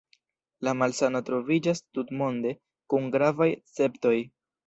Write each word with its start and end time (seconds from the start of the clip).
La 0.67 0.71
malsano 0.77 1.19
troviĝas 1.27 1.81
tutmonde, 1.99 2.55
kun 2.93 3.13
gravaj 3.17 3.49
esceptoj. 3.59 4.17